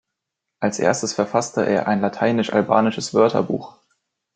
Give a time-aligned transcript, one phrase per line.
[0.59, 3.77] Als erster verfasste er ein lateinisch-albanisches Wörterbuch.